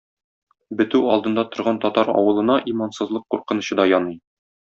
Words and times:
Бетү 0.79 1.01
алдында 1.15 1.43
торган 1.55 1.79
татар 1.83 2.09
авылына 2.15 2.57
имансызлык 2.73 3.27
куркынычы 3.35 3.79
да 3.83 3.89
яный. 3.93 4.19